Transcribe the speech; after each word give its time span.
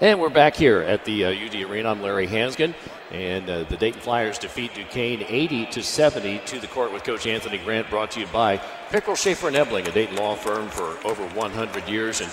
And 0.00 0.20
we're 0.20 0.28
back 0.28 0.56
here 0.56 0.80
at 0.80 1.04
the 1.04 1.24
uh, 1.24 1.30
UD 1.30 1.54
Arena. 1.70 1.90
I'm 1.90 2.02
Larry 2.02 2.26
Hansgen, 2.26 2.74
and 3.12 3.48
uh, 3.48 3.62
the 3.62 3.76
Dayton 3.76 4.00
Flyers 4.00 4.38
defeat 4.38 4.74
Duquesne 4.74 5.24
80 5.28 5.66
to 5.66 5.84
70 5.84 6.40
to 6.46 6.58
the 6.58 6.66
court 6.66 6.92
with 6.92 7.04
Coach 7.04 7.28
Anthony 7.28 7.58
Grant. 7.58 7.88
Brought 7.90 8.10
to 8.12 8.20
you 8.20 8.26
by 8.26 8.56
Pickrel 8.88 9.16
Schaeffer 9.16 9.46
and 9.46 9.56
Ebeling, 9.56 9.86
a 9.86 9.92
Dayton 9.92 10.16
law 10.16 10.34
firm 10.34 10.68
for 10.68 10.98
over 11.06 11.24
100 11.28 11.88
years. 11.88 12.20
And 12.20 12.30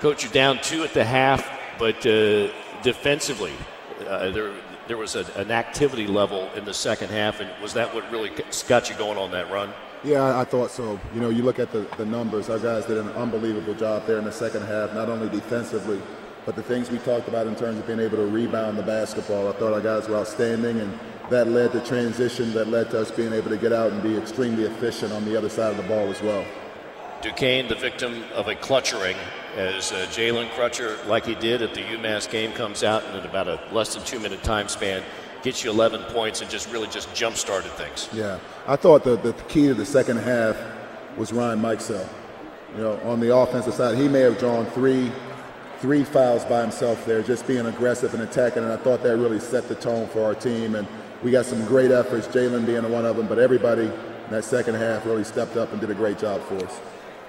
coach, 0.00 0.24
you're 0.24 0.32
down 0.32 0.58
two 0.62 0.84
at 0.84 0.94
the 0.94 1.04
half, 1.04 1.46
but 1.78 1.96
uh, 2.06 2.50
defensively, 2.82 3.52
uh, 4.08 4.30
there 4.30 4.54
there 4.88 4.96
was 4.96 5.14
a, 5.14 5.26
an 5.36 5.50
activity 5.50 6.06
level 6.06 6.50
in 6.54 6.64
the 6.64 6.74
second 6.74 7.10
half, 7.10 7.40
and 7.40 7.50
was 7.60 7.74
that 7.74 7.94
what 7.94 8.10
really 8.10 8.30
got 8.68 8.88
you 8.88 8.96
going 8.96 9.18
on 9.18 9.30
that 9.32 9.50
run? 9.50 9.70
Yeah, 10.02 10.40
I 10.40 10.44
thought 10.44 10.70
so. 10.70 10.98
You 11.14 11.20
know, 11.20 11.28
you 11.28 11.42
look 11.42 11.58
at 11.58 11.72
the, 11.72 11.86
the 11.98 12.06
numbers. 12.06 12.48
Our 12.48 12.58
guys 12.58 12.86
did 12.86 12.96
an 12.96 13.10
unbelievable 13.10 13.74
job 13.74 14.06
there 14.06 14.18
in 14.18 14.24
the 14.24 14.32
second 14.32 14.62
half, 14.62 14.94
not 14.94 15.10
only 15.10 15.28
defensively 15.28 16.00
but 16.44 16.56
the 16.56 16.62
things 16.62 16.90
we 16.90 16.98
talked 16.98 17.28
about 17.28 17.46
in 17.46 17.54
terms 17.54 17.78
of 17.78 17.86
being 17.86 18.00
able 18.00 18.16
to 18.16 18.26
rebound 18.26 18.76
the 18.76 18.82
basketball, 18.82 19.48
I 19.48 19.52
thought 19.52 19.72
our 19.72 19.80
guys 19.80 20.08
were 20.08 20.16
outstanding, 20.16 20.80
and 20.80 20.98
that 21.30 21.48
led 21.48 21.72
to 21.72 21.80
transition, 21.80 22.52
that 22.54 22.68
led 22.68 22.90
to 22.90 23.00
us 23.00 23.10
being 23.10 23.32
able 23.32 23.50
to 23.50 23.56
get 23.56 23.72
out 23.72 23.92
and 23.92 24.02
be 24.02 24.16
extremely 24.16 24.64
efficient 24.64 25.12
on 25.12 25.24
the 25.24 25.36
other 25.36 25.48
side 25.48 25.70
of 25.70 25.76
the 25.76 25.84
ball 25.84 26.08
as 26.08 26.20
well. 26.20 26.44
Duquesne, 27.20 27.68
the 27.68 27.76
victim 27.76 28.24
of 28.34 28.48
a 28.48 28.54
clutchering, 28.54 29.16
as 29.56 29.92
uh, 29.92 30.06
Jalen 30.10 30.48
Crutcher, 30.50 31.06
like 31.06 31.24
he 31.24 31.36
did 31.36 31.62
at 31.62 31.74
the 31.74 31.82
UMass 31.82 32.28
game, 32.28 32.52
comes 32.52 32.82
out 32.82 33.04
and 33.04 33.18
in 33.18 33.24
about 33.24 33.46
a 33.46 33.60
less 33.70 33.94
than 33.94 34.02
two 34.04 34.18
minute 34.18 34.42
time 34.42 34.68
span 34.68 35.02
gets 35.42 35.64
you 35.64 35.70
11 35.70 36.02
points 36.12 36.40
and 36.40 36.48
just 36.48 36.72
really 36.72 36.88
just 36.88 37.12
jump 37.14 37.36
started 37.36 37.70
things. 37.72 38.08
Yeah, 38.12 38.38
I 38.66 38.76
thought 38.76 39.04
the, 39.04 39.16
the 39.16 39.32
key 39.48 39.66
to 39.68 39.74
the 39.74 39.84
second 39.84 40.18
half 40.18 40.56
was 41.16 41.32
Ryan 41.32 41.60
Mikesell. 41.60 42.08
You 42.76 42.82
know, 42.82 43.00
on 43.04 43.20
the 43.20 43.36
offensive 43.36 43.74
side, 43.74 43.98
he 43.98 44.08
may 44.08 44.20
have 44.20 44.38
drawn 44.38 44.66
three 44.66 45.10
three 45.82 46.04
fouls 46.04 46.44
by 46.44 46.60
himself 46.62 47.04
there, 47.04 47.22
just 47.22 47.44
being 47.44 47.66
aggressive 47.66 48.14
and 48.14 48.22
attacking. 48.22 48.62
And 48.62 48.72
I 48.72 48.76
thought 48.76 49.02
that 49.02 49.18
really 49.18 49.40
set 49.40 49.68
the 49.68 49.74
tone 49.74 50.06
for 50.06 50.24
our 50.24 50.34
team. 50.34 50.76
And 50.76 50.86
we 51.24 51.32
got 51.32 51.44
some 51.44 51.66
great 51.66 51.90
efforts, 51.90 52.28
Jalen 52.28 52.64
being 52.64 52.88
one 52.88 53.04
of 53.04 53.16
them, 53.16 53.26
but 53.26 53.40
everybody 53.40 53.86
in 53.86 54.30
that 54.30 54.44
second 54.44 54.76
half 54.76 55.04
really 55.04 55.24
stepped 55.24 55.56
up 55.56 55.72
and 55.72 55.80
did 55.80 55.90
a 55.90 55.94
great 55.94 56.20
job 56.20 56.40
for 56.42 56.64
us. 56.64 56.80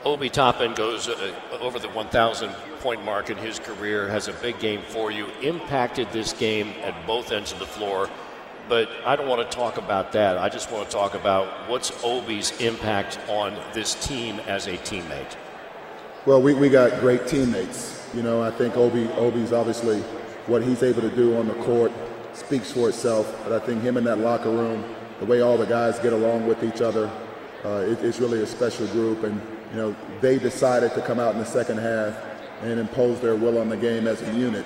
Obi 0.05 0.29
Toppin 0.29 0.75
goes 0.75 1.09
uh, 1.09 1.33
over 1.61 1.79
the 1.79 1.89
1,000 1.89 2.51
point 2.79 3.03
mark 3.03 3.31
in 3.31 3.37
his 3.37 3.57
career, 3.57 4.07
has 4.07 4.27
a 4.27 4.33
big 4.33 4.59
game 4.59 4.81
for 4.83 5.09
you, 5.09 5.25
impacted 5.41 6.07
this 6.11 6.33
game 6.33 6.67
at 6.83 7.07
both 7.07 7.31
ends 7.31 7.51
of 7.53 7.59
the 7.59 7.65
floor. 7.65 8.07
But 8.69 8.87
I 9.03 9.15
don't 9.15 9.27
want 9.27 9.49
to 9.49 9.57
talk 9.57 9.77
about 9.77 10.11
that. 10.11 10.37
I 10.37 10.47
just 10.49 10.71
want 10.71 10.87
to 10.87 10.95
talk 10.95 11.15
about 11.15 11.47
what's 11.67 11.91
Obi's 12.03 12.51
impact 12.61 13.17
on 13.27 13.57
this 13.73 13.95
team 14.05 14.39
as 14.41 14.67
a 14.67 14.77
teammate. 14.77 15.35
Well, 16.27 16.41
we, 16.41 16.53
we 16.53 16.69
got 16.69 16.99
great 16.99 17.25
teammates. 17.25 18.02
You 18.13 18.21
know, 18.21 18.43
I 18.43 18.51
think 18.51 18.77
Obi 18.77 19.07
Obi's 19.13 19.51
obviously 19.51 19.99
what 20.45 20.61
he's 20.61 20.83
able 20.83 21.01
to 21.01 21.15
do 21.15 21.35
on 21.37 21.47
the 21.47 21.55
court 21.55 21.91
speaks 22.33 22.71
for 22.71 22.89
itself. 22.89 23.35
But 23.43 23.61
I 23.61 23.65
think 23.65 23.81
him 23.81 23.97
in 23.97 24.03
that 24.03 24.19
locker 24.19 24.51
room, 24.51 24.83
the 25.19 25.25
way 25.25 25.41
all 25.41 25.57
the 25.57 25.65
guys 25.65 25.97
get 25.99 26.13
along 26.13 26.45
with 26.45 26.63
each 26.63 26.81
other, 26.81 27.09
uh, 27.65 27.85
it, 27.87 28.03
it's 28.03 28.19
really 28.19 28.43
a 28.43 28.45
special 28.45 28.85
group. 28.87 29.23
And 29.23 29.41
you 29.71 29.77
know, 29.77 29.95
they 30.21 30.37
decided 30.37 30.93
to 30.93 31.01
come 31.01 31.19
out 31.19 31.33
in 31.33 31.39
the 31.39 31.45
second 31.45 31.79
half 31.79 32.15
and 32.61 32.79
impose 32.79 33.19
their 33.19 33.35
will 33.35 33.57
on 33.57 33.67
the 33.67 33.77
game 33.77 34.07
as 34.07 34.21
a 34.21 34.33
unit. 34.35 34.65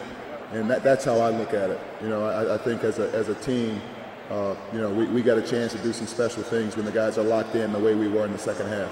And 0.51 0.69
that, 0.69 0.83
that's 0.83 1.05
how 1.05 1.19
I 1.19 1.29
look 1.29 1.53
at 1.53 1.69
it. 1.69 1.79
You 2.01 2.09
know, 2.09 2.25
I, 2.25 2.55
I 2.55 2.57
think 2.57 2.83
as 2.83 2.99
a, 2.99 3.09
as 3.13 3.29
a 3.29 3.35
team, 3.35 3.81
uh, 4.29 4.55
you 4.73 4.79
know, 4.79 4.89
we, 4.89 5.05
we 5.05 5.21
got 5.21 5.37
a 5.37 5.41
chance 5.41 5.71
to 5.71 5.77
do 5.79 5.93
some 5.93 6.07
special 6.07 6.43
things 6.43 6.75
when 6.75 6.85
the 6.85 6.91
guys 6.91 7.17
are 7.17 7.23
locked 7.23 7.55
in 7.55 7.71
the 7.71 7.79
way 7.79 7.95
we 7.95 8.09
were 8.09 8.25
in 8.25 8.33
the 8.33 8.39
second 8.39 8.67
half 8.67 8.91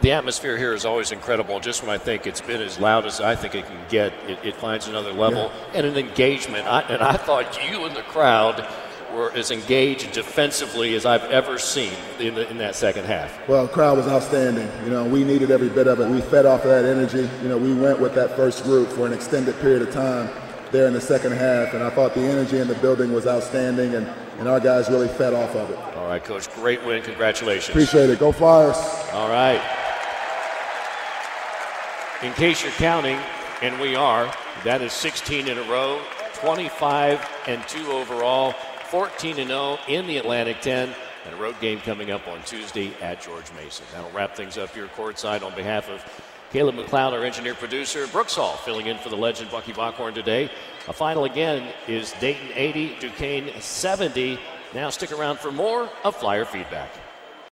the 0.00 0.12
atmosphere 0.12 0.56
here 0.56 0.74
is 0.74 0.84
always 0.84 1.12
incredible. 1.12 1.60
Just 1.60 1.82
when 1.82 1.90
I 1.90 1.98
think 1.98 2.26
it's 2.26 2.40
been 2.40 2.60
as 2.60 2.78
loud 2.78 3.06
as 3.06 3.20
I 3.20 3.34
think 3.36 3.54
it 3.54 3.66
can 3.66 3.78
get, 3.88 4.12
it, 4.28 4.38
it 4.44 4.56
finds 4.56 4.88
another 4.88 5.12
level 5.12 5.50
yeah. 5.52 5.78
and 5.78 5.86
an 5.86 5.96
engagement. 5.96 6.66
I, 6.66 6.80
and 6.82 7.02
I 7.02 7.16
thought 7.16 7.58
you 7.70 7.84
and 7.84 7.96
the 7.96 8.02
crowd 8.02 8.66
were 9.14 9.32
as 9.32 9.50
engaged 9.50 10.12
defensively 10.12 10.94
as 10.94 11.06
I've 11.06 11.24
ever 11.24 11.58
seen 11.58 11.92
in, 12.18 12.34
the, 12.34 12.50
in 12.50 12.58
that 12.58 12.74
second 12.74 13.04
half. 13.04 13.48
Well, 13.48 13.66
the 13.66 13.72
crowd 13.72 13.96
was 13.96 14.08
outstanding. 14.08 14.68
You 14.84 14.90
know, 14.90 15.04
we 15.04 15.24
needed 15.24 15.50
every 15.50 15.68
bit 15.68 15.86
of 15.86 16.00
it. 16.00 16.08
We 16.08 16.20
fed 16.20 16.46
off 16.46 16.64
of 16.64 16.70
that 16.70 16.84
energy. 16.84 17.28
You 17.42 17.48
know, 17.48 17.58
we 17.58 17.72
went 17.74 18.00
with 18.00 18.14
that 18.14 18.36
first 18.36 18.64
group 18.64 18.88
for 18.88 19.06
an 19.06 19.12
extended 19.12 19.58
period 19.60 19.82
of 19.82 19.92
time 19.92 20.28
there 20.72 20.88
in 20.88 20.92
the 20.92 21.00
second 21.00 21.32
half, 21.32 21.72
and 21.72 21.84
I 21.84 21.90
thought 21.90 22.14
the 22.14 22.22
energy 22.22 22.58
in 22.58 22.66
the 22.66 22.74
building 22.74 23.12
was 23.12 23.28
outstanding, 23.28 23.94
and, 23.94 24.08
and 24.38 24.48
our 24.48 24.58
guys 24.58 24.90
really 24.90 25.06
fed 25.06 25.32
off 25.32 25.54
of 25.54 25.70
it. 25.70 25.78
All 25.96 26.08
right, 26.08 26.22
Coach. 26.22 26.52
Great 26.54 26.84
win. 26.84 27.00
Congratulations. 27.02 27.68
Appreciate 27.68 28.10
it. 28.10 28.18
Go 28.18 28.32
Flyers. 28.32 28.76
All 29.12 29.28
right. 29.28 29.62
In 32.24 32.32
case 32.32 32.62
you're 32.62 32.72
counting, 32.72 33.18
and 33.60 33.78
we 33.78 33.94
are, 33.96 34.34
that 34.64 34.80
is 34.80 34.94
16 34.94 35.46
in 35.46 35.58
a 35.58 35.62
row, 35.64 36.00
25 36.36 37.20
and 37.46 37.62
2 37.68 37.92
overall, 37.92 38.52
14 38.88 39.38
and 39.40 39.48
0 39.48 39.78
in 39.88 40.06
the 40.06 40.16
Atlantic 40.16 40.62
10, 40.62 40.94
and 41.26 41.34
a 41.34 41.36
road 41.36 41.54
game 41.60 41.80
coming 41.80 42.10
up 42.10 42.26
on 42.26 42.42
Tuesday 42.44 42.94
at 43.02 43.20
George 43.20 43.52
Mason. 43.52 43.84
That'll 43.92 44.10
wrap 44.12 44.34
things 44.34 44.56
up 44.56 44.70
here 44.70 44.86
courtside 44.96 45.42
on 45.42 45.54
behalf 45.54 45.90
of 45.90 46.02
Caleb 46.50 46.76
McLeod, 46.76 47.12
our 47.12 47.24
engineer 47.24 47.54
producer, 47.54 48.06
Brooks 48.06 48.36
Hall 48.36 48.56
filling 48.56 48.86
in 48.86 48.96
for 48.96 49.10
the 49.10 49.18
legend 49.18 49.50
Bucky 49.50 49.74
Bockhorn 49.74 50.14
today. 50.14 50.50
A 50.88 50.94
final 50.94 51.26
again 51.26 51.74
is 51.86 52.14
Dayton 52.20 52.48
80, 52.54 53.00
Duquesne 53.00 53.50
70. 53.60 54.38
Now 54.72 54.88
stick 54.88 55.12
around 55.12 55.40
for 55.40 55.52
more 55.52 55.90
of 56.04 56.16
Flyer 56.16 56.46
feedback. 56.46 56.90